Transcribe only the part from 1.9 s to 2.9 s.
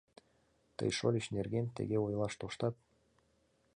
ойлаш тоштат?